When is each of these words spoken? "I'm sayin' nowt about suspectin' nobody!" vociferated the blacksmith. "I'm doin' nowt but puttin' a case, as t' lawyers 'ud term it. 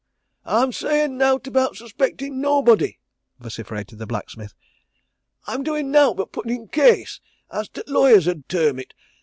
"I'm 0.45 0.71
sayin' 0.71 1.15
nowt 1.19 1.45
about 1.45 1.75
suspectin' 1.75 2.41
nobody!" 2.41 2.97
vociferated 3.39 3.99
the 3.99 4.07
blacksmith. 4.07 4.55
"I'm 5.45 5.61
doin' 5.61 5.91
nowt 5.91 6.17
but 6.17 6.31
puttin' 6.31 6.63
a 6.63 6.67
case, 6.67 7.19
as 7.51 7.69
t' 7.69 7.83
lawyers 7.85 8.27
'ud 8.27 8.49
term 8.49 8.79
it. 8.79 8.95